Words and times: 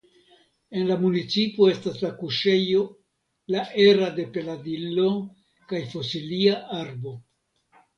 En 0.77 0.87
la 0.91 0.95
municipo 1.01 1.67
estas 1.73 1.99
la 2.07 2.11
kuŝejo 2.23 2.81
"La 3.57 3.63
era 3.87 4.11
del 4.19 4.35
Peladillo" 4.41 5.09
kaj 5.73 5.87
fosilia 5.97 6.61
arbo. 6.85 7.19